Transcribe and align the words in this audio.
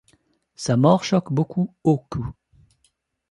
Sa 0.55 0.77
mort 0.77 1.03
choque 1.03 1.31
beaucoup 1.31 1.75
Ōku. 1.85 2.25